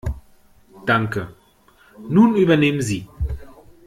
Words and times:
Danke. 0.83 1.35
Nun 2.09 2.35
übernehmen 2.35 2.81
Sie. 2.81 3.07